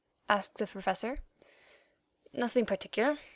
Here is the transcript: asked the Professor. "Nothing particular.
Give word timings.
asked 0.27 0.57
the 0.57 0.65
Professor. 0.65 1.15
"Nothing 2.33 2.65
particular. 2.65 3.19